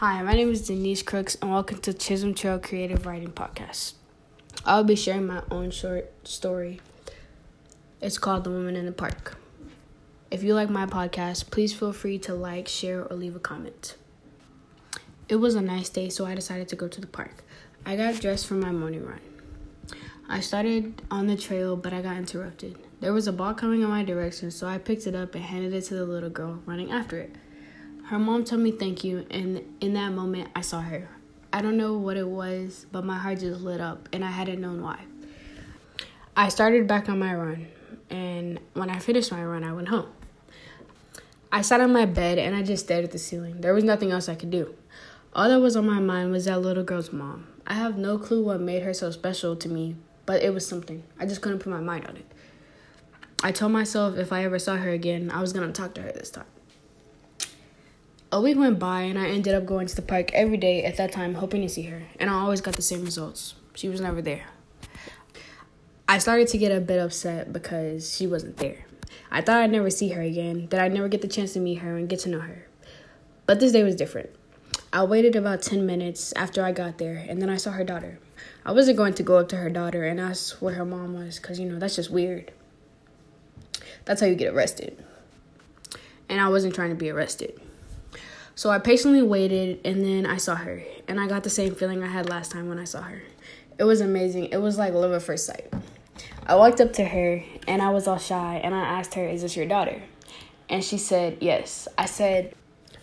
Hi, 0.00 0.22
my 0.22 0.34
name 0.34 0.52
is 0.52 0.64
Denise 0.64 1.02
Crooks, 1.02 1.36
and 1.42 1.50
welcome 1.50 1.78
to 1.78 1.92
Chisholm 1.92 2.32
Trail 2.32 2.60
Creative 2.60 3.04
Writing 3.04 3.32
Podcast. 3.32 3.94
I'll 4.64 4.84
be 4.84 4.94
sharing 4.94 5.26
my 5.26 5.42
own 5.50 5.72
short 5.72 6.12
story. 6.22 6.80
It's 8.00 8.16
called 8.16 8.44
The 8.44 8.50
Woman 8.50 8.76
in 8.76 8.86
the 8.86 8.92
Park. 8.92 9.36
If 10.30 10.44
you 10.44 10.54
like 10.54 10.70
my 10.70 10.86
podcast, 10.86 11.50
please 11.50 11.74
feel 11.74 11.92
free 11.92 12.16
to 12.20 12.32
like, 12.32 12.68
share, 12.68 13.02
or 13.06 13.16
leave 13.16 13.34
a 13.34 13.40
comment. 13.40 13.96
It 15.28 15.34
was 15.34 15.56
a 15.56 15.60
nice 15.60 15.88
day, 15.88 16.10
so 16.10 16.24
I 16.24 16.36
decided 16.36 16.68
to 16.68 16.76
go 16.76 16.86
to 16.86 17.00
the 17.00 17.08
park. 17.08 17.42
I 17.84 17.96
got 17.96 18.20
dressed 18.20 18.46
for 18.46 18.54
my 18.54 18.70
morning 18.70 19.04
run. 19.04 19.18
I 20.28 20.38
started 20.38 21.02
on 21.10 21.26
the 21.26 21.36
trail, 21.36 21.74
but 21.74 21.92
I 21.92 22.02
got 22.02 22.16
interrupted. 22.18 22.78
There 23.00 23.12
was 23.12 23.26
a 23.26 23.32
ball 23.32 23.52
coming 23.52 23.82
in 23.82 23.88
my 23.88 24.04
direction, 24.04 24.52
so 24.52 24.68
I 24.68 24.78
picked 24.78 25.08
it 25.08 25.16
up 25.16 25.34
and 25.34 25.42
handed 25.42 25.74
it 25.74 25.86
to 25.86 25.94
the 25.94 26.04
little 26.04 26.30
girl 26.30 26.62
running 26.66 26.92
after 26.92 27.18
it. 27.18 27.34
Her 28.08 28.18
mom 28.18 28.44
told 28.44 28.62
me 28.62 28.70
thank 28.70 29.04
you, 29.04 29.26
and 29.30 29.62
in 29.82 29.92
that 29.92 30.12
moment, 30.12 30.48
I 30.56 30.62
saw 30.62 30.80
her. 30.80 31.10
I 31.52 31.60
don't 31.60 31.76
know 31.76 31.98
what 31.98 32.16
it 32.16 32.26
was, 32.26 32.86
but 32.90 33.04
my 33.04 33.18
heart 33.18 33.40
just 33.40 33.60
lit 33.60 33.82
up, 33.82 34.08
and 34.14 34.24
I 34.24 34.30
hadn't 34.30 34.62
known 34.62 34.80
why. 34.80 35.00
I 36.34 36.48
started 36.48 36.88
back 36.88 37.10
on 37.10 37.18
my 37.18 37.34
run, 37.34 37.68
and 38.08 38.60
when 38.72 38.88
I 38.88 38.98
finished 38.98 39.30
my 39.30 39.44
run, 39.44 39.62
I 39.62 39.74
went 39.74 39.88
home. 39.88 40.06
I 41.52 41.60
sat 41.60 41.82
on 41.82 41.92
my 41.92 42.06
bed 42.06 42.38
and 42.38 42.56
I 42.56 42.62
just 42.62 42.86
stared 42.86 43.04
at 43.04 43.10
the 43.10 43.18
ceiling. 43.18 43.60
There 43.60 43.74
was 43.74 43.84
nothing 43.84 44.10
else 44.10 44.26
I 44.26 44.36
could 44.36 44.50
do. 44.50 44.74
All 45.34 45.50
that 45.50 45.60
was 45.60 45.76
on 45.76 45.86
my 45.86 46.00
mind 46.00 46.30
was 46.30 46.46
that 46.46 46.62
little 46.62 46.84
girl's 46.84 47.12
mom. 47.12 47.46
I 47.66 47.74
have 47.74 47.98
no 47.98 48.16
clue 48.16 48.42
what 48.42 48.60
made 48.60 48.84
her 48.84 48.94
so 48.94 49.10
special 49.10 49.54
to 49.56 49.68
me, 49.68 49.96
but 50.24 50.42
it 50.42 50.54
was 50.54 50.66
something. 50.66 51.02
I 51.20 51.26
just 51.26 51.42
couldn't 51.42 51.58
put 51.58 51.70
my 51.70 51.80
mind 51.80 52.06
on 52.06 52.16
it. 52.16 52.26
I 53.42 53.52
told 53.52 53.72
myself 53.72 54.16
if 54.16 54.32
I 54.32 54.44
ever 54.44 54.58
saw 54.58 54.76
her 54.76 54.90
again, 54.90 55.30
I 55.30 55.42
was 55.42 55.52
to 55.52 55.72
talk 55.72 55.94
to 55.96 56.02
her 56.02 56.12
this 56.12 56.30
time. 56.30 56.46
A 58.30 58.42
week 58.42 58.58
went 58.58 58.78
by, 58.78 59.02
and 59.02 59.18
I 59.18 59.28
ended 59.28 59.54
up 59.54 59.64
going 59.64 59.86
to 59.86 59.96
the 59.96 60.02
park 60.02 60.34
every 60.34 60.58
day 60.58 60.84
at 60.84 60.98
that 60.98 61.12
time, 61.12 61.32
hoping 61.32 61.62
to 61.62 61.68
see 61.68 61.84
her, 61.84 62.02
and 62.20 62.28
I 62.28 62.34
always 62.34 62.60
got 62.60 62.76
the 62.76 62.82
same 62.82 63.02
results. 63.02 63.54
She 63.72 63.88
was 63.88 64.02
never 64.02 64.20
there. 64.20 64.44
I 66.06 66.18
started 66.18 66.48
to 66.48 66.58
get 66.58 66.70
a 66.70 66.78
bit 66.78 67.00
upset 67.00 67.54
because 67.54 68.14
she 68.14 68.26
wasn't 68.26 68.58
there. 68.58 68.84
I 69.30 69.40
thought 69.40 69.62
I'd 69.62 69.72
never 69.72 69.88
see 69.88 70.10
her 70.10 70.20
again, 70.20 70.66
that 70.68 70.78
I'd 70.78 70.92
never 70.92 71.08
get 71.08 71.22
the 71.22 71.28
chance 71.28 71.54
to 71.54 71.60
meet 71.60 71.76
her 71.76 71.96
and 71.96 72.06
get 72.06 72.18
to 72.20 72.28
know 72.28 72.40
her. 72.40 72.66
But 73.46 73.60
this 73.60 73.72
day 73.72 73.82
was 73.82 73.96
different. 73.96 74.28
I 74.92 75.04
waited 75.04 75.34
about 75.34 75.62
10 75.62 75.86
minutes 75.86 76.34
after 76.36 76.62
I 76.62 76.72
got 76.72 76.98
there, 76.98 77.24
and 77.26 77.40
then 77.40 77.48
I 77.48 77.56
saw 77.56 77.70
her 77.70 77.84
daughter. 77.84 78.18
I 78.62 78.72
wasn't 78.72 78.98
going 78.98 79.14
to 79.14 79.22
go 79.22 79.38
up 79.38 79.48
to 79.48 79.56
her 79.56 79.70
daughter 79.70 80.04
and 80.04 80.20
ask 80.20 80.56
where 80.56 80.74
her 80.74 80.84
mom 80.84 81.14
was, 81.14 81.38
because, 81.38 81.58
you 81.58 81.66
know, 81.66 81.78
that's 81.78 81.96
just 81.96 82.10
weird. 82.10 82.52
That's 84.04 84.20
how 84.20 84.26
you 84.26 84.34
get 84.34 84.52
arrested. 84.52 85.02
And 86.28 86.42
I 86.42 86.50
wasn't 86.50 86.74
trying 86.74 86.90
to 86.90 86.94
be 86.94 87.08
arrested. 87.08 87.58
So 88.58 88.70
I 88.70 88.80
patiently 88.80 89.22
waited 89.22 89.78
and 89.84 90.04
then 90.04 90.26
I 90.26 90.36
saw 90.36 90.56
her 90.56 90.82
and 91.06 91.20
I 91.20 91.28
got 91.28 91.44
the 91.44 91.48
same 91.48 91.76
feeling 91.76 92.02
I 92.02 92.08
had 92.08 92.28
last 92.28 92.50
time 92.50 92.68
when 92.68 92.80
I 92.80 92.82
saw 92.82 93.02
her. 93.02 93.22
It 93.78 93.84
was 93.84 94.00
amazing. 94.00 94.46
It 94.46 94.56
was 94.56 94.76
like 94.76 94.94
love 94.94 95.12
at 95.12 95.22
first 95.22 95.46
sight. 95.46 95.72
I 96.44 96.56
walked 96.56 96.80
up 96.80 96.92
to 96.94 97.04
her 97.04 97.40
and 97.68 97.80
I 97.80 97.90
was 97.90 98.08
all 98.08 98.18
shy 98.18 98.60
and 98.64 98.74
I 98.74 98.80
asked 98.80 99.14
her, 99.14 99.24
Is 99.24 99.42
this 99.42 99.56
your 99.56 99.66
daughter? 99.66 100.02
And 100.68 100.82
she 100.82 100.98
said, 100.98 101.38
Yes. 101.40 101.86
I 101.96 102.06
said, 102.06 102.52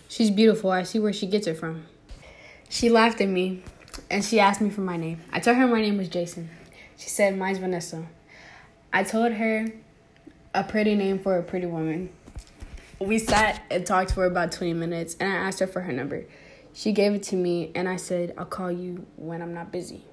She's 0.10 0.30
beautiful. 0.30 0.72
I 0.72 0.84
see 0.84 1.00
where 1.00 1.14
she 1.14 1.26
gets 1.26 1.48
it 1.48 1.56
from. 1.56 1.86
She 2.68 2.90
laughed 2.90 3.22
at 3.22 3.30
me 3.30 3.64
and 4.12 4.26
she 4.26 4.42
asked 4.42 4.60
me 4.60 4.70
for 4.70 4.82
my 4.82 4.98
name. 4.98 5.22
I 5.32 5.40
told 5.40 5.56
her 5.56 5.68
my 5.68 5.80
name 5.80 5.96
was 5.96 6.10
Jason. 6.10 6.50
She 6.98 7.08
said, 7.08 7.38
Mine's 7.38 7.60
Vanessa. 7.60 8.06
I 8.92 9.06
told 9.06 9.32
her 9.32 9.68
a 10.54 10.66
pretty 10.66 10.96
name 10.96 11.18
for 11.18 11.38
a 11.38 11.44
pretty 11.44 11.66
woman 11.66 12.10
we 13.00 13.20
sat 13.20 13.62
and 13.70 13.86
talked 13.86 14.14
for 14.14 14.26
about 14.26 14.52
20 14.52 14.74
minutes 14.74 15.16
and 15.20 15.32
I 15.32 15.36
asked 15.36 15.60
her 15.60 15.68
for 15.68 15.82
her 15.82 15.92
number. 15.92 16.26
She 16.74 16.92
gave 16.92 17.14
it 17.14 17.24
to 17.24 17.36
me 17.36 17.72
and 17.76 17.88
I 17.88 17.96
said, 17.96 18.34
I'll 18.38 18.46
call 18.46 18.72
you 18.72 19.06
when 19.16 19.42
I'm 19.42 19.54
not 19.54 19.72
busy. 19.72 20.04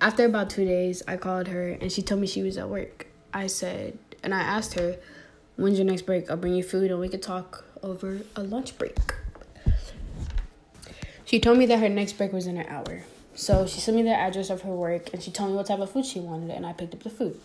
After 0.00 0.24
about 0.24 0.50
two 0.50 0.64
days, 0.64 1.02
I 1.06 1.16
called 1.16 1.48
her 1.48 1.68
and 1.68 1.90
she 1.90 2.02
told 2.02 2.20
me 2.20 2.26
she 2.26 2.42
was 2.42 2.58
at 2.58 2.68
work. 2.68 3.06
I 3.32 3.46
said, 3.46 3.98
and 4.22 4.34
I 4.34 4.40
asked 4.40 4.74
her, 4.74 4.96
When's 5.56 5.78
your 5.78 5.86
next 5.86 6.02
break? 6.02 6.30
I'll 6.30 6.36
bring 6.36 6.54
you 6.54 6.64
food 6.64 6.90
and 6.90 6.98
we 6.98 7.08
could 7.08 7.22
talk 7.22 7.64
over 7.82 8.22
a 8.34 8.42
lunch 8.42 8.76
break. 8.76 8.96
She 11.24 11.38
told 11.38 11.58
me 11.58 11.66
that 11.66 11.78
her 11.78 11.88
next 11.88 12.14
break 12.14 12.32
was 12.32 12.46
in 12.46 12.58
an 12.58 12.66
hour. 12.66 13.04
So 13.34 13.66
she 13.66 13.80
sent 13.80 13.96
me 13.96 14.02
the 14.02 14.14
address 14.14 14.50
of 14.50 14.62
her 14.62 14.72
work 14.72 15.12
and 15.12 15.22
she 15.22 15.30
told 15.30 15.50
me 15.50 15.56
what 15.56 15.66
type 15.66 15.78
of 15.78 15.90
food 15.90 16.06
she 16.06 16.20
wanted 16.20 16.50
and 16.50 16.66
I 16.66 16.72
picked 16.72 16.94
up 16.94 17.02
the 17.02 17.10
food. 17.10 17.40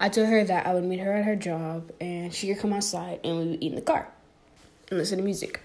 I 0.00 0.08
told 0.08 0.28
her 0.28 0.44
that 0.44 0.66
I 0.66 0.74
would 0.74 0.84
meet 0.84 1.00
her 1.00 1.12
at 1.12 1.24
her 1.24 1.36
job 1.36 1.90
and 2.00 2.34
she 2.34 2.48
could 2.48 2.60
come 2.60 2.72
outside 2.72 3.20
and 3.22 3.38
we 3.38 3.44
would 3.46 3.62
eat 3.62 3.70
in 3.70 3.76
the 3.76 3.82
car 3.82 4.08
and 4.90 4.98
listen 4.98 5.18
to 5.18 5.24
music. 5.24 5.60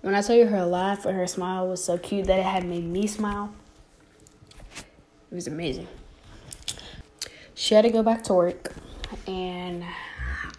When 0.00 0.14
I 0.14 0.22
tell 0.22 0.36
you 0.36 0.46
her 0.46 0.64
laugh 0.64 1.06
and 1.06 1.16
her 1.16 1.26
smile 1.26 1.68
was 1.68 1.82
so 1.82 1.98
cute 1.98 2.26
that 2.26 2.38
it 2.38 2.44
had 2.44 2.64
made 2.64 2.84
me 2.84 3.06
smile, 3.06 3.52
it 5.30 5.34
was 5.34 5.46
amazing. 5.46 5.88
She 7.54 7.74
had 7.74 7.82
to 7.82 7.90
go 7.90 8.02
back 8.02 8.24
to 8.24 8.34
work 8.34 8.74
and 9.26 9.84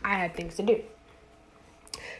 I 0.03 0.15
had 0.15 0.35
things 0.35 0.55
to 0.55 0.63
do. 0.63 0.81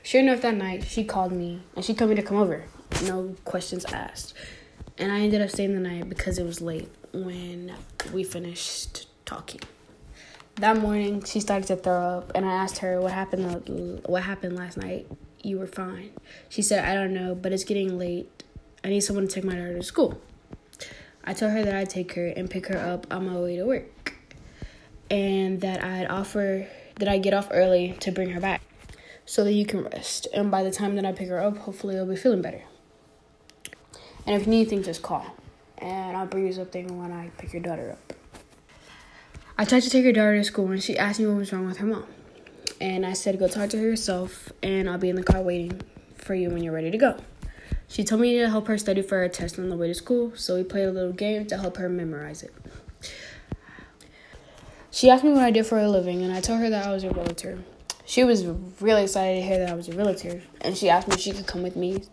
Sure 0.04 0.22
enough, 0.22 0.42
that 0.42 0.56
night 0.56 0.86
she 0.86 1.04
called 1.04 1.32
me 1.32 1.62
and 1.76 1.84
she 1.84 1.94
told 1.94 2.10
me 2.10 2.16
to 2.16 2.22
come 2.22 2.38
over. 2.38 2.66
No 3.04 3.36
questions 3.46 3.86
asked. 3.86 4.34
And 4.98 5.12
I 5.12 5.22
ended 5.22 5.42
up 5.42 5.50
staying 5.50 5.74
the 5.74 5.80
night 5.80 6.10
because 6.10 6.38
it 6.38 6.46
was 6.46 6.62
late 6.62 6.90
when 7.14 7.74
we 8.14 8.24
finished 8.24 9.08
talking. 9.26 9.62
That 10.60 10.76
morning, 10.76 11.24
she 11.24 11.40
started 11.40 11.68
to 11.68 11.78
throw 11.78 12.18
up, 12.18 12.34
and 12.36 12.46
I 12.46 12.52
asked 12.52 12.80
her 12.80 13.00
what 13.00 13.14
happened. 13.14 14.02
What 14.06 14.24
happened 14.24 14.58
last 14.58 14.76
night? 14.76 15.08
You 15.42 15.58
were 15.58 15.68
fine. 15.68 16.10
She 16.50 16.62
said, 16.62 16.84
"I 16.84 16.96
don't 16.96 17.14
know, 17.14 17.34
but 17.34 17.54
it's 17.54 17.64
getting 17.64 17.98
late. 17.98 18.44
I 18.84 18.90
need 18.90 19.00
someone 19.00 19.26
to 19.26 19.34
take 19.34 19.46
my 19.46 19.54
daughter 19.54 19.78
to 19.78 19.84
school." 19.84 20.20
I 21.24 21.34
told 21.34 21.54
her 21.54 21.64
that 21.64 21.74
I'd 21.74 21.90
take 21.90 22.12
her 22.16 22.28
and 22.28 22.50
pick 22.50 22.68
her 22.68 22.78
up 22.78 23.08
on 23.10 23.26
my 23.26 23.40
way 23.40 23.56
to 23.56 23.66
work, 23.66 24.16
and 25.10 25.62
that 25.62 25.82
I'd 25.82 26.08
offer 26.08 26.68
that 26.98 27.08
I 27.08 27.20
get 27.20 27.34
off 27.34 27.48
early 27.52 27.96
to 28.02 28.12
bring 28.12 28.32
her 28.32 28.42
back, 28.42 28.62
so 29.26 29.46
that 29.46 29.54
you 29.54 29.66
can 29.66 29.84
rest. 29.84 30.28
And 30.34 30.52
by 30.52 30.64
the 30.64 30.72
time 30.72 30.96
that 30.98 31.06
I 31.06 31.14
pick 31.14 31.30
her 31.30 31.42
up, 31.42 31.60
hopefully 31.60 31.96
you'll 31.96 32.06
be 32.06 32.18
feeling 32.18 32.42
better. 32.42 32.64
And 34.28 34.36
if 34.36 34.46
you 34.46 34.52
need 34.52 34.60
anything, 34.64 34.84
just 34.84 35.04
call, 35.04 35.26
and 35.78 36.18
I'll 36.18 36.28
bring 36.28 36.48
you 36.48 36.52
something 36.52 37.00
when 37.00 37.14
I 37.14 37.30
pick 37.38 37.54
your 37.54 37.62
daughter 37.62 37.92
up. 37.92 38.14
I 39.60 39.66
tried 39.66 39.82
to 39.82 39.90
take 39.90 40.06
her 40.06 40.14
daughter 40.14 40.38
to 40.38 40.44
school 40.46 40.72
and 40.72 40.82
she 40.82 40.98
asked 40.98 41.20
me 41.20 41.28
what 41.28 41.36
was 41.36 41.52
wrong 41.52 41.66
with 41.66 41.80
her 41.80 41.86
mom. 41.86 42.06
And 42.80 43.06
I 43.06 43.12
said, 43.12 43.38
go 43.38 43.50
talk 43.50 43.70
to 43.72 43.78
her 43.78 43.84
yourself 43.84 44.54
and 44.64 44.90
I'll 44.90 44.98
be 44.98 45.10
in 45.10 45.18
the 45.18 45.24
car 45.24 45.42
waiting 45.42 45.82
for 46.16 46.34
you 46.34 46.50
when 46.50 46.64
you're 46.64 46.72
ready 46.72 46.90
to 46.90 46.98
go. 46.98 47.18
She 47.90 48.06
told 48.06 48.22
me 48.22 48.38
to 48.38 48.50
help 48.50 48.68
her 48.68 48.78
study 48.78 49.02
for 49.02 49.18
her 49.18 49.28
test 49.28 49.60
on 49.60 49.68
the 49.68 49.76
way 49.76 49.90
to 49.90 49.94
school, 49.94 50.32
so 50.34 50.56
we 50.56 50.64
played 50.64 50.86
a 50.86 50.94
little 50.94 51.12
game 51.12 51.46
to 51.48 51.58
help 51.58 51.76
her 51.76 51.90
memorize 51.90 52.42
it. 52.42 52.54
She 54.92 55.10
asked 55.10 55.26
me 55.26 55.32
what 55.32 55.44
I 55.44 55.52
did 55.52 55.66
for 55.66 55.78
a 55.78 55.90
living, 55.90 56.22
and 56.22 56.32
I 56.32 56.40
told 56.40 56.60
her 56.62 56.70
that 56.70 56.88
I 56.88 56.94
was 56.94 57.04
a 57.04 57.10
realtor. 57.10 57.60
She 58.06 58.24
was 58.24 58.46
really 58.80 59.04
excited 59.04 59.42
to 59.42 59.46
hear 59.46 59.60
that 59.60 59.72
I 59.72 59.74
was 59.74 59.90
a 59.90 59.94
realtor, 59.94 60.42
and 60.62 60.78
she 60.78 60.90
asked 60.90 61.10
me 61.10 61.16
if 61.16 61.20
she 61.20 61.32
could 61.32 61.48
come 61.48 61.64
with 61.64 61.76
me 61.76 62.04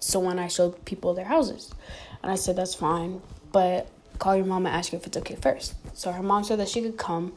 so 0.00 0.18
when 0.18 0.40
I 0.40 0.48
showed 0.48 0.84
people 0.86 1.14
their 1.14 1.26
houses. 1.26 1.72
And 2.22 2.32
I 2.32 2.34
said, 2.34 2.56
that's 2.56 2.74
fine, 2.74 3.22
but 3.52 3.88
call 4.20 4.36
your 4.36 4.46
mom 4.46 4.66
and 4.66 4.76
ask 4.76 4.92
if 4.92 5.06
it's 5.06 5.16
okay 5.16 5.34
first. 5.34 5.74
So 5.94 6.12
her 6.12 6.22
mom 6.22 6.44
said 6.44 6.60
that 6.60 6.68
she 6.68 6.82
could 6.82 6.96
come. 6.96 7.32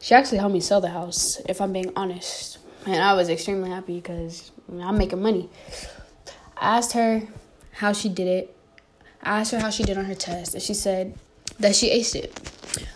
She 0.00 0.14
actually 0.14 0.38
helped 0.38 0.52
me 0.52 0.60
sell 0.60 0.80
the 0.80 0.90
house, 0.90 1.40
if 1.48 1.60
I'm 1.60 1.72
being 1.72 1.92
honest. 1.96 2.58
And 2.84 3.02
I 3.02 3.14
was 3.14 3.30
extremely 3.30 3.70
happy 3.70 4.00
because 4.00 4.50
I'm 4.80 4.98
making 4.98 5.22
money. 5.22 5.48
I 6.56 6.76
asked 6.78 6.92
her 6.92 7.22
how 7.72 7.92
she 7.92 8.08
did 8.08 8.26
it. 8.26 8.56
I 9.22 9.40
asked 9.40 9.52
her 9.52 9.60
how 9.60 9.70
she 9.70 9.84
did 9.84 9.96
on 9.96 10.04
her 10.06 10.16
test, 10.16 10.54
and 10.54 10.62
she 10.62 10.74
said 10.74 11.14
that 11.60 11.76
she 11.76 11.90
aced 11.90 12.16
it. 12.16 12.38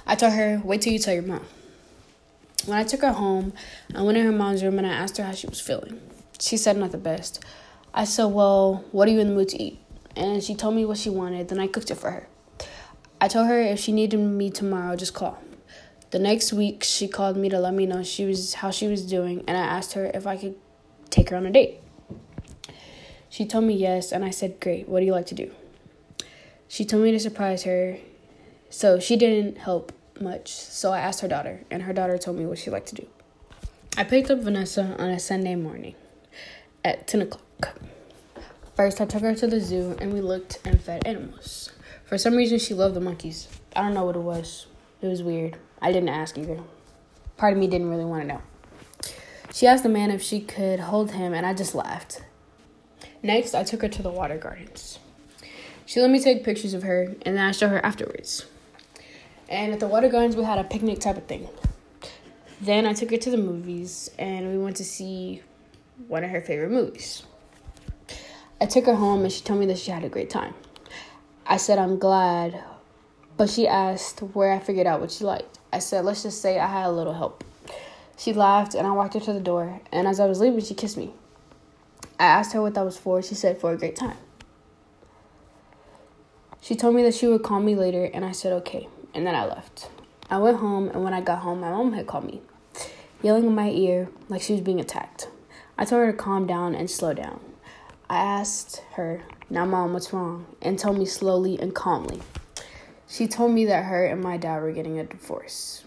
I 0.07 0.17
told 0.17 0.33
her, 0.33 0.61
wait 0.65 0.83
till 0.83 0.93
you 0.93 0.99
tell 0.99 1.15
your 1.15 1.23
mom. 1.23 1.47
When 2.65 2.77
I 2.77 2.83
took 2.83 3.03
her 3.03 3.13
home, 3.13 3.53
I 3.95 4.03
went 4.03 4.19
in 4.19 4.27
her 4.27 4.33
mom's 4.33 4.65
room 4.65 4.79
and 4.79 4.87
I 4.87 4.91
asked 4.91 5.17
her 5.19 5.25
how 5.25 5.33
she 5.33 5.47
was 5.47 5.61
feeling. 5.61 6.01
She 6.41 6.57
said 6.57 6.77
not 6.77 6.91
the 6.91 6.99
best. 6.99 7.45
I 7.95 8.05
said, 8.05 8.27
Well, 8.27 8.85
what 8.91 9.07
are 9.07 9.13
you 9.13 9.21
in 9.21 9.29
the 9.29 9.35
mood 9.35 9.51
to 9.51 9.63
eat? 9.63 9.79
And 10.17 10.43
she 10.43 10.57
told 10.57 10.75
me 10.75 10.85
what 10.85 10.99
she 10.99 11.11
wanted, 11.11 11.49
then 11.49 11.61
I 11.61 11.69
cooked 11.69 11.93
it 11.93 11.95
for 11.95 12.11
her. 12.11 12.27
I 13.21 13.29
told 13.29 13.47
her 13.47 13.61
if 13.61 13.79
she 13.81 13.93
needed 13.93 14.19
me 14.19 14.51
tomorrow, 14.51 14.97
just 14.97 15.15
call. 15.15 15.39
The 16.11 16.19
next 16.19 16.53
week, 16.53 16.85
she 16.85 17.09
called 17.09 17.37
me 17.37 17.49
to 17.49 17.59
let 17.59 17.75
me 17.75 17.87
know 17.87 18.03
she 18.03 18.25
was 18.25 18.55
how 18.55 18.71
she 18.71 18.87
was 18.87 19.03
doing, 19.07 19.43
and 19.47 19.57
I 19.57 19.63
asked 19.63 19.95
her 19.95 20.11
if 20.15 20.27
I 20.27 20.37
could 20.37 20.55
take 21.11 21.31
her 21.31 21.37
on 21.37 21.47
a 21.47 21.51
date. 21.51 21.81
She 23.29 23.45
told 23.45 23.65
me 23.65 23.75
yes, 23.75 24.13
and 24.13 24.25
I 24.25 24.31
said, 24.31 24.61
"Great. 24.61 24.89
What 24.89 25.01
do 25.01 25.07
you 25.07 25.13
like 25.13 25.27
to 25.27 25.35
do?" 25.35 25.51
She 26.69 26.85
told 26.85 27.03
me 27.03 27.11
to 27.13 27.19
surprise 27.19 27.65
her, 27.65 27.99
so 28.71 28.99
she 28.99 29.17
didn't 29.17 29.59
help 29.59 29.93
much. 30.21 30.53
So 30.53 30.93
I 30.93 31.01
asked 31.01 31.21
her 31.21 31.29
daughter, 31.29 31.61
and 31.71 31.83
her 31.83 31.93
daughter 31.93 32.19
told 32.19 32.39
me 32.39 32.47
what 32.47 32.59
she 32.59 32.71
liked 32.71 32.89
to 32.89 32.95
do. 32.95 33.07
I 33.99 34.05
picked 34.05 34.31
up 34.31 34.41
Vanessa 34.41 34.95
on 34.99 35.09
a 35.09 35.19
Sunday 35.19 35.55
morning 35.55 35.95
at 36.85 37.07
10 37.07 37.23
o'clock. 37.23 37.79
First, 38.75 39.01
I 39.01 39.07
took 39.07 39.23
her 39.23 39.35
to 39.35 39.47
the 39.47 39.59
zoo 39.59 39.97
and 40.01 40.13
we 40.13 40.21
looked 40.21 40.59
and 40.67 40.79
fed 40.79 41.07
animals. 41.07 41.73
For 42.07 42.19
some 42.19 42.37
reason, 42.37 42.61
she 42.61 42.73
loved 42.73 42.95
the 42.95 43.01
monkeys. 43.01 43.49
I 43.75 43.83
don't 43.83 43.93
know 43.93 44.05
what 44.05 44.15
it 44.15 44.21
was. 44.21 44.67
It 45.03 45.09
was 45.09 45.25
weird. 45.25 45.57
I 45.83 45.91
didn't 45.91 46.09
ask 46.09 46.39
either. 46.39 46.61
Part 47.37 47.53
of 47.53 47.59
me 47.59 47.67
didn't 47.67 47.91
really 47.91 48.05
want 48.05 48.23
to 48.23 48.29
know. 48.29 48.43
She 49.53 49.67
asked 49.67 49.83
the 49.83 49.89
man 49.89 50.13
if 50.13 50.23
she 50.23 50.41
could 50.41 50.79
hold 50.79 51.11
him, 51.11 51.35
and 51.35 51.45
I 51.45 51.53
just 51.53 51.75
laughed. 51.75 52.23
Next, 53.25 53.57
I 53.57 53.65
took 53.65 53.83
her 53.83 53.89
to 53.89 54.03
the 54.03 54.11
water 54.11 54.39
gardens. 54.39 55.01
She 55.85 56.01
let 56.01 56.11
me 56.11 56.21
take 56.21 56.45
pictures 56.45 56.75
of 56.75 56.85
her, 56.85 57.15
and 57.23 57.37
then 57.37 57.45
I 57.45 57.51
showed 57.51 57.71
her 57.71 57.85
afterwards. 57.85 58.47
And 59.49 59.73
at 59.73 59.81
the 59.81 59.89
water 59.89 60.09
gardens, 60.09 60.37
we 60.37 60.45
had 60.45 60.61
a 60.61 60.65
picnic 60.65 61.01
type 61.01 61.17
of 61.17 61.27
thing. 61.27 61.49
Then 62.61 62.87
I 62.87 62.93
took 62.93 63.11
her 63.11 63.17
to 63.17 63.31
the 63.31 63.37
movies, 63.37 64.13
and 64.17 64.53
we 64.53 64.59
went 64.59 64.77
to 64.77 64.85
see 64.85 65.43
one 66.07 66.23
of 66.23 66.31
her 66.31 66.41
favorite 66.41 66.71
movies. 66.71 67.25
I 68.61 68.67
took 68.67 68.87
her 68.87 68.95
home, 68.95 69.23
and 69.23 69.33
she 69.33 69.43
told 69.43 69.59
me 69.59 69.67
that 69.67 69.79
she 69.79 69.91
had 69.91 70.05
a 70.05 70.09
great 70.09 70.31
time. 70.31 70.55
I 71.49 71.59
said, 71.59 71.79
I'm 71.79 71.99
glad, 71.99 72.61
but 73.37 73.49
she 73.49 73.69
asked 73.69 74.21
where 74.21 74.53
I 74.53 74.59
figured 74.59 74.87
out 74.87 75.01
what 75.01 75.13
she 75.13 75.25
liked. 75.25 75.59
I 75.73 75.79
said, 75.79 76.05
let's 76.05 76.23
just 76.25 76.43
say 76.43 76.59
I 76.59 76.67
had 76.67 76.87
a 76.87 76.93
little 76.93 77.15
help. 77.15 77.45
She 78.17 78.33
laughed, 78.33 78.75
and 78.75 78.87
I 78.87 78.93
walked 78.93 79.15
her 79.15 79.21
to 79.21 79.33
the 79.33 79.41
door, 79.41 79.81
and 79.93 80.09
as 80.09 80.19
I 80.19 80.27
was 80.27 80.41
leaving, 80.41 80.61
she 80.61 80.75
kissed 80.75 80.97
me. 80.97 81.13
I 82.19 82.25
asked 82.25 82.53
her 82.53 82.63
what 82.63 82.75
that 82.75 82.85
was 82.85 82.97
for. 82.97 83.23
She 83.23 83.35
said, 83.35 83.59
for 83.59 83.73
a 83.73 83.77
great 83.77 83.95
time. 83.95 84.17
She 86.61 86.75
told 86.75 86.97
me 86.97 87.03
that 87.05 87.15
she 87.15 87.29
would 87.29 87.45
call 87.45 87.61
me 87.61 87.77
later, 87.77 88.11
and 88.13 88.25
I 88.25 88.33
said, 88.33 88.53
okay, 88.55 88.89
and 89.15 89.25
then 89.25 89.37
I 89.37 89.45
left. 89.45 89.89
I 90.29 90.39
went 90.39 90.57
home, 90.57 90.89
and 90.89 91.05
when 91.05 91.15
I 91.15 91.21
got 91.21 91.41
home, 91.41 91.61
my 91.61 91.71
mom 91.71 91.93
had 91.93 92.09
called 92.09 92.25
me, 92.25 92.41
yelling 93.23 93.45
in 93.45 93.55
my 93.55 93.71
ear 93.71 94.09
like 94.29 94.43
she 94.43 94.55
was 94.55 94.63
being 94.63 94.81
attacked. 94.81 95.29
I 95.79 95.85
told 95.85 96.05
her 96.05 96.11
to 96.11 96.19
calm 96.19 96.47
down 96.47 96.75
and 96.75 96.91
slow 96.91 97.15
down. 97.15 97.39
I 98.11 98.17
asked 98.17 98.83
her, 98.95 99.23
Now, 99.49 99.65
mom, 99.65 99.93
what's 99.93 100.13
wrong? 100.13 100.47
and 100.61 100.77
told 100.77 100.99
me 100.99 101.05
slowly 101.05 101.59
and 101.61 101.73
calmly. 101.73 102.21
She 103.09 103.29
told 103.29 103.53
me 103.53 103.67
that 103.67 103.85
her 103.85 104.05
and 104.05 104.21
my 104.21 104.37
dad 104.37 104.61
were 104.61 104.73
getting 104.73 104.99
a 104.99 105.05
divorce. 105.05 105.85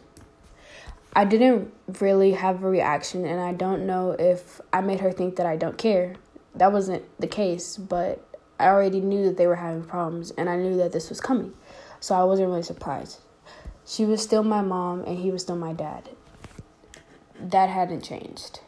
I 1.13 1.25
didn't 1.25 1.73
really 1.99 2.31
have 2.31 2.63
a 2.63 2.69
reaction, 2.69 3.25
and 3.25 3.41
I 3.41 3.51
don't 3.51 3.85
know 3.85 4.11
if 4.17 4.61
I 4.71 4.79
made 4.79 5.01
her 5.01 5.11
think 5.11 5.35
that 5.35 5.45
I 5.45 5.57
don't 5.57 5.77
care. 5.77 6.15
That 6.55 6.71
wasn't 6.71 7.03
the 7.19 7.27
case, 7.27 7.75
but 7.75 8.23
I 8.57 8.67
already 8.67 9.01
knew 9.01 9.25
that 9.25 9.35
they 9.35 9.47
were 9.47 9.57
having 9.57 9.83
problems, 9.83 10.31
and 10.31 10.49
I 10.49 10.55
knew 10.55 10.77
that 10.77 10.93
this 10.93 11.09
was 11.09 11.19
coming, 11.19 11.53
so 11.99 12.15
I 12.15 12.23
wasn't 12.23 12.47
really 12.47 12.63
surprised. 12.63 13.19
She 13.85 14.05
was 14.05 14.21
still 14.21 14.43
my 14.43 14.61
mom, 14.61 15.03
and 15.03 15.17
he 15.17 15.31
was 15.31 15.41
still 15.41 15.57
my 15.57 15.73
dad. 15.73 16.09
That 17.37 17.69
hadn't 17.69 18.03
changed. 18.03 18.61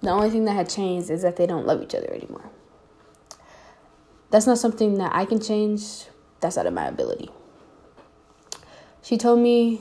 The 0.00 0.10
only 0.10 0.30
thing 0.30 0.46
that 0.46 0.52
had 0.52 0.70
changed 0.70 1.10
is 1.10 1.20
that 1.20 1.36
they 1.36 1.46
don't 1.46 1.66
love 1.66 1.82
each 1.82 1.94
other 1.94 2.10
anymore. 2.10 2.50
That's 4.30 4.46
not 4.46 4.58
something 4.58 4.94
that 4.98 5.14
I 5.14 5.24
can 5.24 5.40
change, 5.40 6.04
that's 6.40 6.56
out 6.56 6.66
of 6.66 6.72
my 6.72 6.86
ability. 6.86 7.30
She 9.02 9.18
told 9.18 9.40
me 9.40 9.80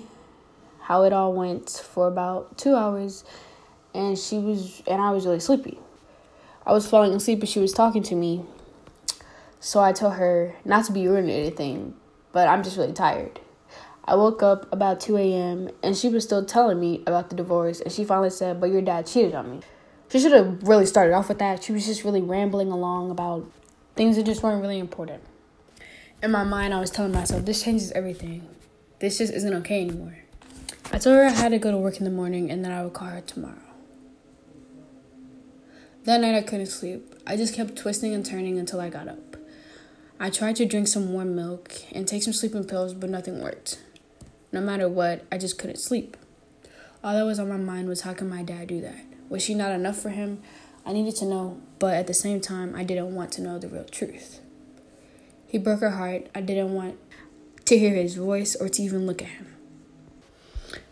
how 0.81 1.03
it 1.03 1.13
all 1.13 1.33
went 1.33 1.69
for 1.69 2.07
about 2.07 2.57
two 2.57 2.75
hours, 2.75 3.23
and 3.93 4.17
she 4.17 4.39
was, 4.39 4.81
and 4.87 5.01
I 5.01 5.11
was 5.11 5.25
really 5.25 5.39
sleepy. 5.39 5.77
I 6.65 6.73
was 6.73 6.87
falling 6.87 7.13
asleep 7.13 7.39
but 7.39 7.49
she 7.49 7.59
was 7.59 7.73
talking 7.73 8.01
to 8.03 8.15
me, 8.15 8.43
so 9.59 9.81
I 9.81 9.91
told 9.91 10.13
her 10.13 10.55
not 10.65 10.85
to 10.85 10.91
be 10.91 11.07
rude 11.07 11.25
or 11.25 11.29
anything, 11.29 11.93
but 12.31 12.47
I'm 12.47 12.63
just 12.63 12.77
really 12.77 12.93
tired. 12.93 13.39
I 14.05 14.15
woke 14.15 14.41
up 14.41 14.71
about 14.73 14.99
2 14.99 15.17
a.m. 15.17 15.69
and 15.83 15.95
she 15.95 16.09
was 16.09 16.23
still 16.23 16.43
telling 16.43 16.79
me 16.79 17.03
about 17.05 17.29
the 17.29 17.35
divorce, 17.35 17.81
and 17.81 17.91
she 17.91 18.03
finally 18.03 18.31
said, 18.31 18.59
But 18.59 18.71
your 18.71 18.81
dad 18.81 19.05
cheated 19.05 19.35
on 19.35 19.51
me. 19.51 19.59
She 20.11 20.19
should 20.19 20.31
have 20.31 20.63
really 20.63 20.87
started 20.87 21.13
off 21.13 21.29
with 21.29 21.37
that. 21.37 21.63
She 21.63 21.71
was 21.71 21.85
just 21.85 22.03
really 22.03 22.21
rambling 22.21 22.71
along 22.71 23.11
about 23.11 23.45
things 23.99 24.15
that 24.15 24.25
just 24.25 24.41
weren't 24.41 24.61
really 24.61 24.79
important. 24.79 25.21
In 26.23 26.31
my 26.31 26.45
mind, 26.45 26.73
I 26.73 26.79
was 26.79 26.89
telling 26.89 27.11
myself, 27.11 27.43
This 27.43 27.61
changes 27.61 27.91
everything. 27.91 28.47
This 28.99 29.17
just 29.17 29.33
isn't 29.33 29.53
okay 29.55 29.81
anymore. 29.81 30.19
I 30.93 30.99
told 30.99 31.17
her 31.17 31.25
I 31.25 31.31
had 31.31 31.49
to 31.49 31.59
go 31.59 31.69
to 31.69 31.77
work 31.77 31.97
in 31.97 32.05
the 32.05 32.09
morning 32.09 32.49
and 32.49 32.63
that 32.63 32.71
I 32.71 32.81
would 32.81 32.93
call 32.93 33.09
her 33.09 33.19
tomorrow. 33.19 33.59
That 36.05 36.21
night 36.21 36.33
I 36.33 36.41
couldn't 36.43 36.67
sleep. 36.67 37.13
I 37.27 37.35
just 37.35 37.53
kept 37.53 37.75
twisting 37.75 38.13
and 38.13 38.25
turning 38.25 38.57
until 38.57 38.79
I 38.79 38.89
got 38.89 39.09
up. 39.09 39.35
I 40.17 40.29
tried 40.29 40.55
to 40.55 40.65
drink 40.65 40.87
some 40.87 41.11
warm 41.11 41.35
milk 41.35 41.73
and 41.91 42.07
take 42.07 42.23
some 42.23 42.31
sleeping 42.31 42.63
pills, 42.63 42.93
but 42.93 43.09
nothing 43.09 43.41
worked. 43.41 43.81
No 44.53 44.61
matter 44.61 44.87
what, 44.87 45.25
I 45.29 45.37
just 45.37 45.59
couldn't 45.59 45.75
sleep. 45.75 46.15
All 47.03 47.13
that 47.15 47.25
was 47.25 47.37
on 47.37 47.49
my 47.49 47.57
mind 47.57 47.89
was 47.89 48.01
how 48.01 48.13
can 48.13 48.29
my 48.29 48.43
dad 48.43 48.69
do 48.69 48.79
that? 48.79 49.03
Was 49.27 49.43
she 49.43 49.55
not 49.55 49.73
enough 49.73 49.97
for 49.97 50.11
him? 50.11 50.41
I 50.85 50.93
needed 50.93 51.15
to 51.17 51.25
know, 51.25 51.61
but 51.77 51.93
at 51.93 52.07
the 52.07 52.13
same 52.13 52.41
time, 52.41 52.75
I 52.75 52.83
didn't 52.83 53.13
want 53.13 53.31
to 53.33 53.41
know 53.41 53.59
the 53.59 53.67
real 53.67 53.83
truth. 53.85 54.39
He 55.47 55.57
broke 55.57 55.81
her 55.81 55.91
heart. 55.91 56.27
I 56.35 56.41
didn't 56.41 56.73
want 56.73 56.97
to 57.65 57.77
hear 57.77 57.93
his 57.93 58.15
voice 58.15 58.55
or 58.55 58.69
to 58.69 58.81
even 58.81 59.05
look 59.05 59.21
at 59.21 59.27
him. 59.27 59.55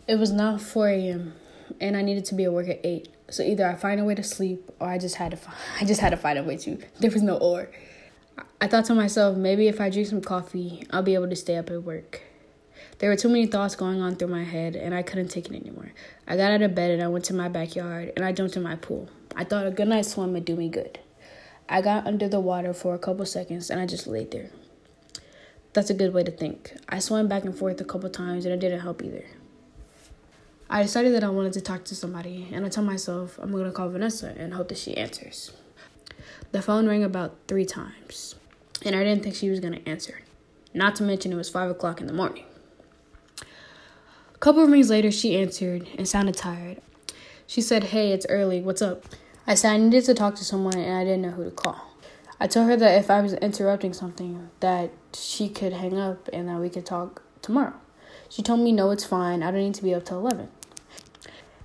It 0.08 0.18
was 0.18 0.32
now 0.32 0.58
4 0.58 0.90
a.m. 0.90 1.34
and 1.82 1.98
I 1.98 2.02
needed 2.02 2.26
to 2.26 2.36
be 2.36 2.46
at 2.46 2.54
work 2.54 2.70
at 2.70 2.80
8. 2.84 3.10
So 3.30 3.44
either 3.44 3.68
I 3.68 3.76
find 3.76 4.00
a 4.00 4.06
way 4.06 4.16
to 4.16 4.24
sleep 4.24 4.72
or 4.80 4.88
I 4.88 4.98
just 4.98 5.16
had 5.16 5.32
to 5.32 5.38
find, 5.38 5.58
I 5.82 5.86
just 5.86 6.02
had 6.02 6.12
to 6.12 6.18
find 6.18 6.40
a 6.40 6.44
way 6.44 6.58
to. 6.58 6.78
There 7.00 7.12
was 7.12 7.24
no 7.24 7.38
or. 7.38 7.70
I 8.62 8.68
thought 8.68 8.86
to 8.86 8.96
myself, 8.96 9.38
maybe 9.38 9.68
if 9.68 9.82
I 9.82 9.90
drink 9.90 10.08
some 10.08 10.22
coffee, 10.22 10.86
I'll 10.92 11.04
be 11.04 11.14
able 11.14 11.30
to 11.30 11.36
stay 11.36 11.58
up 11.58 11.70
at 11.70 11.84
work. 11.84 12.22
There 13.00 13.10
were 13.10 13.16
too 13.16 13.30
many 13.30 13.46
thoughts 13.46 13.76
going 13.76 14.02
on 14.02 14.16
through 14.16 14.30
my 14.30 14.44
head 14.44 14.76
and 14.76 14.94
I 14.96 15.04
couldn't 15.04 15.28
take 15.28 15.48
it 15.50 15.56
anymore. 15.56 15.92
I 16.28 16.36
got 16.36 16.52
out 16.52 16.62
of 16.62 16.74
bed 16.74 16.92
and 16.92 17.04
I 17.04 17.08
went 17.08 17.26
to 17.26 17.34
my 17.34 17.48
backyard 17.48 18.14
and 18.16 18.26
I 18.26 18.32
jumped 18.32 18.58
in 18.58 18.64
my 18.64 18.76
pool. 18.76 19.10
I 19.36 19.44
thought 19.44 19.68
a 19.68 19.72
good 19.72 19.88
night's 19.88 20.14
swim 20.14 20.34
would 20.34 20.46
do 20.46 20.56
me 20.56 20.68
good. 20.70 21.00
I 21.70 21.82
got 21.82 22.08
under 22.08 22.28
the 22.28 22.40
water 22.40 22.74
for 22.74 22.96
a 22.96 23.00
couple 23.00 23.26
seconds 23.26 23.70
and 23.70 23.80
I 23.80 23.86
just 23.86 24.08
laid 24.08 24.32
there. 24.32 24.50
That's 25.74 25.92
a 25.92 25.94
good 25.94 26.14
way 26.14 26.24
to 26.24 26.32
think. 26.32 26.76
I 26.90 26.98
swam 26.98 27.28
back 27.28 27.44
and 27.44 27.56
forth 27.56 27.80
a 27.80 27.86
couple 27.86 28.10
times 28.10 28.46
and 28.46 28.54
it 28.54 28.60
didn't 28.60 28.80
help 28.80 29.04
either. 29.04 29.26
I 30.70 30.82
decided 30.82 31.14
that 31.14 31.24
I 31.24 31.30
wanted 31.30 31.54
to 31.54 31.62
talk 31.62 31.86
to 31.86 31.96
somebody, 31.96 32.50
and 32.52 32.66
I 32.66 32.70
told 32.70 32.88
myself 32.88 33.40
I'm 33.42 33.54
gonna 33.54 33.72
call 33.72 33.88
Vanessa 33.88 34.34
and 34.38 34.54
hope 34.54 34.68
that 34.68 34.78
she 34.78 34.98
answers. 34.98 35.54
The 36.52 36.62
phone 36.62 36.88
rang 36.88 37.06
about 37.06 37.38
three 37.48 37.64
times, 37.64 38.36
and 38.84 38.94
I 38.94 39.06
didn't 39.06 39.24
think 39.24 39.36
she 39.36 39.50
was 39.50 39.62
gonna 39.62 39.80
answer. 39.86 40.24
Not 40.74 40.98
to 40.98 41.04
mention, 41.04 41.32
it 41.32 41.36
was 41.36 41.50
five 41.50 41.70
o'clock 41.70 42.02
in 42.02 42.08
the 42.08 42.12
morning. 42.12 42.44
A 44.38 44.40
couple 44.40 44.64
of 44.64 44.70
rings 44.70 44.92
later, 44.92 45.10
she 45.10 45.36
answered 45.36 45.88
and 45.98 46.08
sounded 46.08 46.36
tired. 46.36 46.80
She 47.48 47.60
said, 47.60 47.86
Hey, 47.86 48.12
it's 48.12 48.28
early, 48.30 48.62
what's 48.62 48.84
up? 48.84 49.04
I 49.48 49.56
said 49.56 49.72
I 49.72 49.78
needed 49.78 50.06
to 50.06 50.14
talk 50.14 50.36
to 50.36 50.46
someone 50.46 50.76
and 50.76 50.96
I 50.96 51.04
didn't 51.04 51.24
know 51.24 51.32
who 51.32 51.46
to 51.46 51.50
call. 51.50 51.82
I 52.40 52.46
told 52.46 52.68
her 52.68 52.78
that 52.78 53.00
if 53.00 53.10
I 53.10 53.20
was 53.20 53.34
interrupting 53.34 53.94
something, 53.94 54.52
that 54.60 54.92
she 55.12 55.50
could 55.50 55.74
hang 55.74 55.98
up 55.98 56.30
and 56.32 56.48
that 56.50 56.60
we 56.60 56.70
could 56.70 56.86
talk 56.86 57.24
tomorrow. 57.42 57.74
She 58.30 58.44
told 58.44 58.60
me, 58.60 58.72
No, 58.72 58.92
it's 58.92 59.06
fine, 59.06 59.42
I 59.42 59.50
don't 59.50 59.60
need 59.62 59.74
to 59.74 59.82
be 59.82 59.96
up 59.96 60.06
till 60.06 60.20
11. 60.20 60.50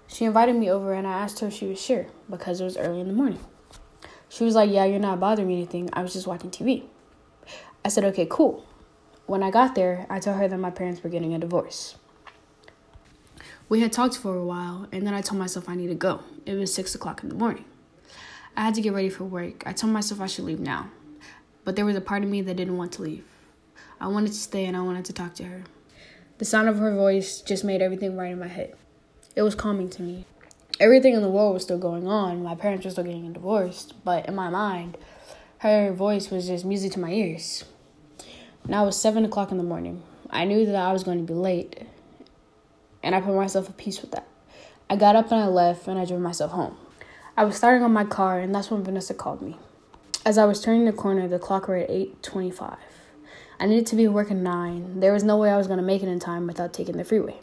She 0.07 0.25
invited 0.25 0.57
me 0.57 0.71
over 0.71 0.95
and 0.95 1.07
I 1.07 1.13
asked 1.13 1.41
her 1.41 1.49
if 1.49 1.53
she 1.53 1.67
was 1.67 1.79
sure 1.79 2.07
because 2.31 2.63
it 2.63 2.65
was 2.65 2.79
early 2.79 3.03
in 3.03 3.07
the 3.07 3.13
morning. 3.13 3.45
She 4.31 4.45
was 4.45 4.55
like, 4.55 4.71
Yeah, 4.71 4.87
you're 4.87 4.99
not 4.99 5.21
bothering 5.21 5.49
me 5.49 5.57
anything. 5.57 5.91
I 5.93 6.03
was 6.03 6.15
just 6.15 6.27
watching 6.27 6.51
TV. 6.51 6.85
I 7.85 7.91
said, 7.91 8.05
Okay, 8.05 8.27
cool. 8.31 8.65
When 9.27 9.43
I 9.43 9.51
got 9.51 9.75
there, 9.75 10.07
I 10.09 10.21
told 10.21 10.39
her 10.39 10.49
that 10.49 10.57
my 10.57 10.71
parents 10.71 11.05
were 11.05 11.11
getting 11.11 11.35
a 11.35 11.39
divorce. 11.39 11.97
We 13.69 13.81
had 13.81 13.93
talked 13.93 14.17
for 14.17 14.37
a 14.37 14.45
while, 14.45 14.89
and 14.93 15.07
then 15.07 15.15
I 15.15 15.23
told 15.23 15.39
myself 15.39 15.69
I 15.69 15.75
need 15.75 15.89
to 15.89 15.95
go. 15.95 16.21
It 16.45 16.55
was 16.55 16.75
6 16.75 16.95
o'clock 16.95 17.23
in 17.23 17.29
the 17.29 17.35
morning. 17.35 17.65
I 18.57 18.63
had 18.65 18.75
to 18.75 18.83
get 18.83 18.93
ready 18.93 19.09
for 19.09 19.25
work. 19.25 19.67
I 19.67 19.73
told 19.73 19.93
myself 19.93 20.21
I 20.21 20.27
should 20.27 20.45
leave 20.45 20.61
now, 20.61 20.91
but 21.65 21.75
there 21.77 21.87
was 21.87 21.97
a 21.97 22.01
part 22.01 22.23
of 22.23 22.29
me 22.29 22.43
that 22.43 22.57
didn't 22.57 22.77
want 22.77 22.93
to 22.93 23.03
leave. 23.03 23.25
I 23.99 24.09
wanted 24.09 24.33
to 24.33 24.39
stay 24.39 24.67
and 24.67 24.77
I 24.77 24.83
wanted 24.83 25.05
to 25.07 25.13
talk 25.13 25.35
to 25.37 25.45
her. 25.45 25.65
The 26.39 26.45
sound 26.45 26.69
of 26.69 26.79
her 26.79 26.95
voice 26.95 27.41
just 27.41 27.65
made 27.65 27.81
everything 27.81 28.17
right 28.17 28.33
in 28.33 28.41
my 28.41 28.49
head. 28.49 28.75
It 29.35 29.43
was 29.43 29.55
calming 29.55 29.89
to 29.91 30.03
me. 30.03 30.27
Everything 30.81 31.15
in 31.15 31.23
the 31.23 31.31
world 31.31 31.55
was 31.55 31.63
still 31.63 31.79
going 31.79 32.07
on. 32.07 32.43
My 32.43 32.55
parents 32.55 32.85
were 32.85 32.91
still 32.91 33.05
getting 33.05 33.33
divorced, 33.33 33.95
but 34.05 34.27
in 34.27 34.35
my 34.35 34.51
mind, 34.51 34.99
her 35.59 35.93
voice 35.93 36.31
was 36.31 36.49
just 36.49 36.65
music 36.65 36.93
to 36.93 37.01
my 37.01 37.11
ears. 37.11 37.65
Now 38.67 38.83
it 38.83 38.87
was 38.87 39.01
seven 39.01 39.25
o'clock 39.25 39.51
in 39.51 39.59
the 39.59 39.65
morning. 39.65 40.03
I 40.29 40.45
knew 40.45 40.67
that 40.67 40.75
I 40.75 40.93
was 40.93 41.05
going 41.05 41.25
to 41.25 41.33
be 41.33 41.39
late, 41.39 41.87
and 43.03 43.15
I 43.15 43.21
put 43.21 43.35
myself 43.35 43.69
at 43.69 43.77
peace 43.77 44.01
with 44.01 44.13
that. 44.13 44.27
I 44.89 44.97
got 44.97 45.17
up 45.17 45.31
and 45.33 45.41
I 45.41 45.47
left, 45.47 45.87
and 45.89 45.99
I 45.99 46.05
drove 46.05 46.21
myself 46.21 46.53
home. 46.53 46.77
I 47.37 47.45
was 47.45 47.57
starting 47.57 47.83
on 47.83 47.93
my 47.93 48.05
car, 48.05 48.39
and 48.39 48.55
that's 48.55 48.71
when 48.71 48.85
Vanessa 48.85 49.15
called 49.15 49.41
me. 49.41 49.57
As 50.25 50.39
I 50.39 50.45
was 50.45 50.61
turning 50.61 50.85
the 50.85 50.93
corner, 50.93 51.27
the 51.27 51.39
clock 51.39 51.67
read 51.67 51.89
8:25. 51.89 52.77
I 53.59 53.67
needed 53.67 53.87
to 53.87 53.97
be 53.97 54.05
at 54.05 54.13
work 54.13 54.31
at 54.31 54.37
9. 54.37 55.01
There 55.01 55.13
was 55.13 55.25
no 55.25 55.37
way 55.37 55.51
I 55.51 55.57
was 55.57 55.67
going 55.67 55.79
to 55.79 55.85
make 55.85 56.03
it 56.03 56.09
in 56.09 56.21
time 56.21 56.47
without 56.47 56.73
taking 56.73 56.97
the 56.97 57.05
freeway. 57.05 57.41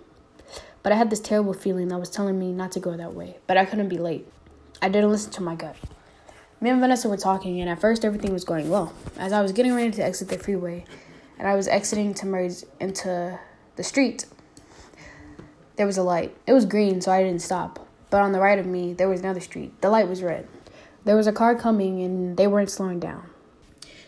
But 0.84 0.92
I 0.92 0.96
had 0.96 1.10
this 1.10 1.20
terrible 1.20 1.54
feeling 1.54 1.88
that 1.90 2.00
was 2.00 2.10
telling 2.10 2.40
me 2.40 2.52
not 2.52 2.72
to 2.74 2.80
go 2.80 2.96
that 2.96 3.14
way, 3.14 3.38
but 3.48 3.58
I 3.58 3.66
couldn't 3.66 3.90
be 3.90 3.98
late. 3.98 4.28
I 4.82 4.90
didn't 4.90 5.10
listen 5.10 5.32
to 5.34 5.44
my 5.44 5.56
gut. 5.56 5.76
Me 6.62 6.70
and 6.70 6.80
Vanessa 6.80 7.10
were 7.10 7.18
talking, 7.18 7.60
and 7.62 7.70
at 7.70 7.80
first 7.80 8.06
everything 8.06 8.34
was 8.34 8.44
going 8.44 8.70
well. 8.70 8.94
As 9.18 9.34
I 9.34 9.42
was 9.42 9.52
getting 9.52 9.74
ready 9.74 9.92
to 9.92 10.04
exit 10.04 10.28
the 10.28 10.38
freeway, 10.38 10.86
and 11.38 11.48
I 11.48 11.56
was 11.56 11.68
exiting 11.68 12.14
to 12.16 12.26
merge 12.26 12.64
into 12.80 13.40
the 13.76 13.84
street, 13.84 14.26
there 15.80 15.88
was 15.88 15.98
a 15.98 16.04
light. 16.04 16.36
It 16.46 16.52
was 16.52 16.66
green, 16.66 17.00
so 17.00 17.10
I 17.10 17.24
didn't 17.24 17.42
stop. 17.42 17.88
But 18.10 18.20
on 18.20 18.34
the 18.34 18.42
right 18.42 18.60
of 18.60 18.66
me, 18.66 18.92
there 18.92 19.08
was 19.08 19.22
another 19.22 19.40
street. 19.40 19.80
The 19.80 19.90
light 19.90 20.10
was 20.10 20.22
red. 20.22 20.46
There 21.06 21.16
was 21.16 21.26
a 21.26 21.32
car 21.32 21.56
coming, 21.56 22.02
and 22.02 22.36
they 22.36 22.48
weren't 22.48 22.70
slowing 22.70 23.00
down. 23.00 23.30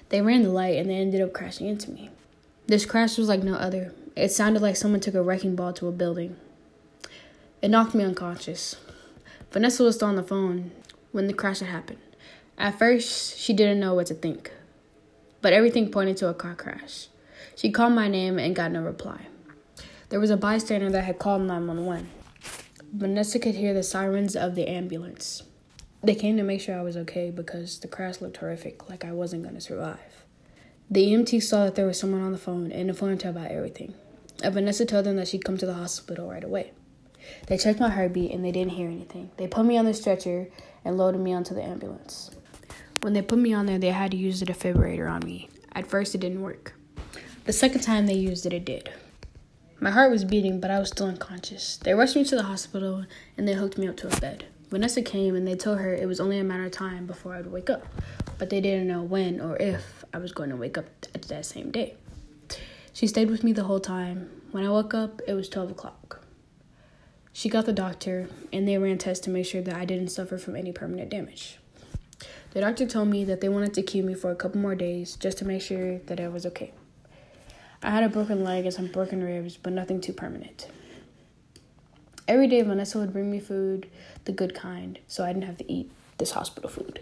They 0.09 0.21
ran 0.21 0.43
the 0.43 0.49
light, 0.49 0.75
and 0.75 0.89
they 0.89 0.95
ended 0.95 1.21
up 1.21 1.31
crashing 1.31 1.67
into 1.67 1.89
me. 1.89 2.09
This 2.67 2.85
crash 2.85 3.17
was 3.17 3.29
like 3.29 3.41
no 3.41 3.53
other. 3.53 3.93
It 4.17 4.33
sounded 4.33 4.61
like 4.61 4.75
someone 4.75 4.99
took 4.99 5.13
a 5.13 5.23
wrecking 5.23 5.55
ball 5.55 5.71
to 5.75 5.87
a 5.87 5.93
building. 5.93 6.35
It 7.61 7.69
knocked 7.69 7.95
me 7.95 8.03
unconscious. 8.03 8.75
Vanessa 9.53 9.83
was 9.83 9.95
still 9.95 10.09
on 10.09 10.17
the 10.17 10.23
phone 10.23 10.71
when 11.13 11.27
the 11.27 11.33
crash 11.33 11.59
had 11.59 11.69
happened. 11.69 11.99
At 12.57 12.77
first, 12.77 13.39
she 13.39 13.53
didn't 13.53 13.79
know 13.79 13.93
what 13.93 14.07
to 14.07 14.13
think, 14.13 14.51
but 15.41 15.53
everything 15.53 15.89
pointed 15.89 16.17
to 16.17 16.27
a 16.27 16.33
car 16.33 16.53
crash. 16.53 17.07
She 17.55 17.71
called 17.71 17.93
my 17.93 18.09
name 18.09 18.37
and 18.39 18.53
got 18.53 18.73
no 18.73 18.81
reply. 18.81 19.27
There 20.11 20.19
was 20.19 20.29
a 20.29 20.35
bystander 20.35 20.89
that 20.89 21.05
had 21.05 21.19
called 21.19 21.43
911. 21.43 22.09
Vanessa 22.91 23.39
could 23.39 23.55
hear 23.55 23.73
the 23.73 23.81
sirens 23.81 24.35
of 24.35 24.55
the 24.55 24.67
ambulance. 24.67 25.43
They 26.03 26.15
came 26.15 26.35
to 26.35 26.43
make 26.43 26.59
sure 26.59 26.77
I 26.77 26.81
was 26.81 26.97
okay 26.97 27.31
because 27.31 27.79
the 27.79 27.87
crash 27.87 28.19
looked 28.19 28.35
horrific, 28.35 28.89
like 28.89 29.05
I 29.05 29.13
wasn't 29.13 29.43
going 29.43 29.55
to 29.55 29.61
survive. 29.61 30.25
The 30.89 31.07
EMT 31.07 31.41
saw 31.41 31.63
that 31.63 31.75
there 31.75 31.85
was 31.85 31.97
someone 31.97 32.23
on 32.23 32.33
the 32.33 32.37
phone 32.37 32.73
and 32.73 32.89
informed 32.89 33.21
her 33.21 33.29
about 33.29 33.51
everything. 33.51 33.93
And 34.43 34.53
Vanessa 34.53 34.85
told 34.85 35.05
them 35.05 35.15
that 35.15 35.29
she'd 35.29 35.45
come 35.45 35.57
to 35.57 35.65
the 35.65 35.75
hospital 35.75 36.29
right 36.29 36.43
away. 36.43 36.73
They 37.47 37.57
checked 37.57 37.79
my 37.79 37.89
heartbeat 37.89 38.31
and 38.31 38.43
they 38.43 38.51
didn't 38.51 38.73
hear 38.73 38.89
anything. 38.89 39.31
They 39.37 39.47
put 39.47 39.65
me 39.65 39.77
on 39.77 39.85
the 39.85 39.93
stretcher 39.93 40.49
and 40.83 40.97
loaded 40.97 41.21
me 41.21 41.31
onto 41.31 41.55
the 41.55 41.63
ambulance. 41.63 42.31
When 42.99 43.13
they 43.13 43.21
put 43.21 43.39
me 43.39 43.53
on 43.53 43.65
there, 43.65 43.79
they 43.79 43.91
had 43.91 44.11
to 44.11 44.17
use 44.17 44.41
the 44.41 44.45
defibrillator 44.45 45.09
on 45.09 45.23
me. 45.23 45.47
At 45.71 45.87
first, 45.87 46.15
it 46.15 46.19
didn't 46.19 46.41
work. 46.41 46.73
The 47.45 47.53
second 47.53 47.79
time 47.79 48.07
they 48.07 48.15
used 48.15 48.45
it, 48.45 48.51
it 48.51 48.65
did. 48.65 48.91
My 49.83 49.89
heart 49.89 50.11
was 50.11 50.25
beating, 50.25 50.59
but 50.59 50.69
I 50.69 50.77
was 50.77 50.89
still 50.89 51.07
unconscious. 51.07 51.77
They 51.77 51.95
rushed 51.95 52.15
me 52.15 52.23
to 52.25 52.35
the 52.35 52.43
hospital 52.43 53.03
and 53.35 53.47
they 53.47 53.55
hooked 53.55 53.79
me 53.79 53.87
up 53.87 53.97
to 53.97 54.15
a 54.15 54.19
bed. 54.19 54.45
Vanessa 54.69 55.01
came 55.01 55.35
and 55.35 55.47
they 55.47 55.55
told 55.55 55.79
her 55.79 55.91
it 55.91 56.05
was 56.05 56.19
only 56.19 56.37
a 56.37 56.43
matter 56.43 56.65
of 56.65 56.71
time 56.71 57.07
before 57.07 57.33
I 57.33 57.37
would 57.37 57.51
wake 57.51 57.71
up, 57.71 57.87
but 58.37 58.51
they 58.51 58.61
didn't 58.61 58.87
know 58.87 59.01
when 59.01 59.41
or 59.41 59.57
if 59.57 60.05
I 60.13 60.19
was 60.19 60.33
going 60.33 60.51
to 60.51 60.55
wake 60.55 60.77
up 60.77 60.85
at 61.15 61.23
that 61.23 61.47
same 61.47 61.71
day. 61.71 61.95
She 62.93 63.07
stayed 63.07 63.31
with 63.31 63.43
me 63.43 63.53
the 63.53 63.63
whole 63.63 63.79
time. 63.79 64.29
When 64.51 64.63
I 64.63 64.69
woke 64.69 64.93
up, 64.93 65.19
it 65.27 65.33
was 65.33 65.49
12 65.49 65.71
o'clock. 65.71 66.27
She 67.33 67.49
got 67.49 67.65
the 67.65 67.73
doctor 67.73 68.29
and 68.53 68.67
they 68.67 68.77
ran 68.77 68.99
tests 68.99 69.23
to 69.25 69.31
make 69.31 69.47
sure 69.47 69.63
that 69.63 69.73
I 69.73 69.85
didn't 69.85 70.09
suffer 70.09 70.37
from 70.37 70.55
any 70.55 70.71
permanent 70.71 71.09
damage. 71.09 71.57
The 72.51 72.61
doctor 72.61 72.85
told 72.85 73.07
me 73.07 73.23
that 73.23 73.41
they 73.41 73.49
wanted 73.49 73.73
to 73.73 73.81
keep 73.81 74.05
me 74.05 74.13
for 74.13 74.29
a 74.29 74.35
couple 74.35 74.61
more 74.61 74.75
days 74.75 75.15
just 75.15 75.39
to 75.39 75.45
make 75.45 75.63
sure 75.63 75.97
that 76.05 76.19
I 76.19 76.27
was 76.27 76.45
okay. 76.45 76.71
I 77.83 77.89
had 77.89 78.03
a 78.03 78.09
broken 78.09 78.43
leg 78.43 78.65
and 78.65 78.73
some 78.73 78.87
broken 78.87 79.23
ribs, 79.23 79.57
but 79.57 79.73
nothing 79.73 80.01
too 80.01 80.13
permanent. 80.13 80.67
Every 82.27 82.47
day, 82.47 82.61
Vanessa 82.61 82.99
would 82.99 83.11
bring 83.11 83.31
me 83.31 83.39
food, 83.39 83.89
the 84.25 84.31
good 84.31 84.53
kind, 84.53 84.99
so 85.07 85.23
I 85.23 85.33
didn't 85.33 85.45
have 85.45 85.57
to 85.57 85.71
eat 85.71 85.91
this 86.19 86.31
hospital 86.31 86.69
food. 86.69 87.01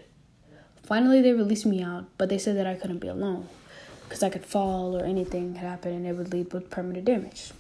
Finally, 0.83 1.21
they 1.21 1.33
released 1.33 1.65
me 1.65 1.83
out, 1.83 2.05
but 2.17 2.29
they 2.29 2.37
said 2.37 2.55
that 2.55 2.65
I 2.65 2.75
couldn't 2.75 2.99
be 2.99 3.09
alone 3.09 3.47
because 4.07 4.23
I 4.23 4.29
could 4.29 4.45
fall 4.45 4.97
or 4.97 5.05
anything 5.05 5.53
could 5.53 5.61
happen 5.61 5.93
and 5.93 6.07
it 6.07 6.13
would 6.13 6.33
lead 6.33 6.51
with 6.51 6.69
permanent 6.69 7.05
damage. 7.05 7.51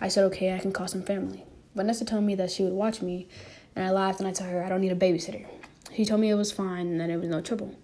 I 0.00 0.08
said, 0.08 0.24
okay, 0.26 0.54
I 0.54 0.58
can 0.60 0.72
call 0.72 0.88
some 0.88 1.02
family. 1.02 1.44
Vanessa 1.74 2.04
told 2.04 2.24
me 2.24 2.36
that 2.36 2.50
she 2.50 2.62
would 2.62 2.72
watch 2.72 3.02
me, 3.02 3.26
and 3.74 3.84
I 3.84 3.90
laughed 3.90 4.20
and 4.20 4.28
I 4.28 4.32
told 4.32 4.50
her 4.50 4.64
I 4.64 4.68
don't 4.68 4.80
need 4.80 4.92
a 4.92 4.96
babysitter. 4.96 5.44
She 5.94 6.04
told 6.04 6.20
me 6.20 6.30
it 6.30 6.34
was 6.34 6.52
fine 6.52 6.86
and 6.86 7.00
that 7.00 7.10
it 7.10 7.18
was 7.18 7.28
no 7.28 7.40
trouble. 7.40 7.74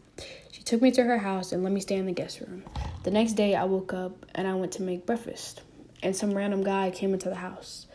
Took 0.71 0.83
me 0.83 0.93
to 0.93 1.03
her 1.03 1.19
house 1.19 1.51
and 1.51 1.65
let 1.65 1.73
me 1.73 1.81
stay 1.81 1.97
in 1.97 2.07
the 2.07 2.13
guest 2.13 2.39
room. 2.39 2.63
The 3.03 3.11
next 3.11 3.33
day, 3.33 3.57
I 3.57 3.65
woke 3.65 3.93
up 3.93 4.25
and 4.37 4.47
I 4.47 4.55
went 4.55 4.71
to 4.75 4.83
make 4.83 5.05
breakfast, 5.05 5.63
and 6.01 6.15
some 6.15 6.33
random 6.33 6.63
guy 6.63 6.93
came 6.93 7.13
into 7.13 7.29
the 7.29 7.35
house. 7.35 7.89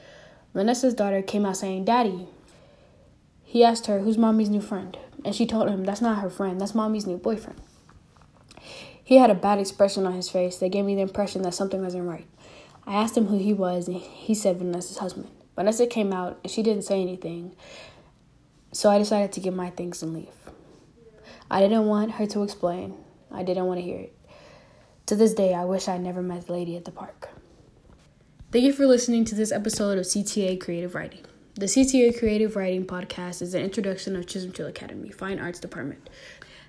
Vanessa's 0.53 0.93
daughter 0.93 1.21
came 1.21 1.45
out 1.45 1.55
saying, 1.55 1.85
Daddy. 1.85 2.27
He 3.45 3.63
asked 3.63 3.85
her, 3.85 3.99
Who's 3.99 4.17
mommy's 4.17 4.49
new 4.49 4.59
friend? 4.59 4.97
And 5.23 5.33
she 5.33 5.45
told 5.45 5.69
him, 5.69 5.85
That's 5.85 6.01
not 6.01 6.21
her 6.21 6.29
friend, 6.29 6.59
that's 6.59 6.75
mommy's 6.75 7.07
new 7.07 7.15
boyfriend. 7.15 7.61
He 9.01 9.15
had 9.15 9.29
a 9.29 9.35
bad 9.35 9.59
expression 9.59 10.05
on 10.05 10.11
his 10.11 10.27
face 10.27 10.57
that 10.57 10.73
gave 10.73 10.83
me 10.83 10.95
the 10.95 11.01
impression 11.01 11.43
that 11.43 11.53
something 11.53 11.81
wasn't 11.81 12.09
right. 12.09 12.27
I 12.85 12.95
asked 12.95 13.15
him 13.15 13.27
who 13.27 13.37
he 13.37 13.53
was, 13.53 13.87
and 13.87 13.95
he 13.95 14.35
said 14.35 14.57
Vanessa's 14.57 14.97
husband. 14.97 15.29
Vanessa 15.55 15.87
came 15.87 16.11
out, 16.11 16.41
and 16.43 16.51
she 16.51 16.61
didn't 16.61 16.83
say 16.83 17.01
anything, 17.01 17.55
so 18.73 18.89
I 18.89 18.97
decided 18.97 19.31
to 19.31 19.39
get 19.39 19.53
my 19.53 19.69
things 19.69 20.03
and 20.03 20.13
leave. 20.13 20.27
I 21.49 21.59
didn't 21.59 21.85
want 21.85 22.13
her 22.13 22.25
to 22.27 22.41
explain. 22.41 22.95
I 23.31 23.43
didn't 23.43 23.65
want 23.65 23.79
to 23.79 23.83
hear 23.83 23.99
it. 23.99 24.17
To 25.07 25.15
this 25.15 25.35
day, 25.35 25.53
I 25.53 25.65
wish 25.65 25.87
I 25.87 25.97
never 25.97 26.21
met 26.21 26.47
the 26.47 26.53
lady 26.53 26.75
at 26.75 26.85
the 26.85 26.91
park. 26.91 27.29
Thank 28.51 28.65
you 28.65 28.73
for 28.73 28.87
listening 28.87 29.25
to 29.25 29.35
this 29.35 29.51
episode 29.51 29.99
of 29.99 30.05
CTA 30.05 30.59
Creative 30.59 30.95
Writing. 30.95 31.23
The 31.53 31.67
CTA 31.67 32.17
Creative 32.17 32.55
Writing 32.55 32.85
podcast 32.85 33.43
is 33.43 33.53
an 33.53 33.61
introduction 33.61 34.15
of 34.15 34.25
Chisholm 34.25 34.53
Trail 34.53 34.67
Academy 34.69 35.11
Fine 35.11 35.39
Arts 35.39 35.59
Department. 35.59 36.09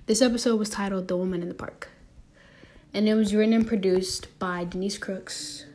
This 0.05 0.21
episode 0.21 0.59
was 0.59 0.69
titled 0.69 1.07
The 1.07 1.17
Woman 1.17 1.41
in 1.41 1.49
the 1.49 1.55
Park, 1.55 1.89
and 2.93 3.09
it 3.09 3.15
was 3.15 3.33
written 3.33 3.53
and 3.53 3.67
produced 3.67 4.37
by 4.37 4.63
Denise 4.63 4.99
Crooks. 4.99 5.65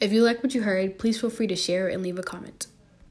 If 0.00 0.12
you 0.12 0.22
like 0.22 0.42
what 0.42 0.54
you 0.54 0.62
heard, 0.62 0.98
please 0.98 1.18
feel 1.18 1.30
free 1.30 1.46
to 1.46 1.56
share 1.56 1.88
and 1.88 2.02
leave 2.02 2.18
a 2.18 2.22
comment. 2.22 2.66